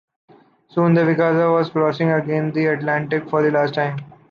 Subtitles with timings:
[0.69, 3.97] Soon the “Vizcaya” was crossing again the Atlantic for the last time.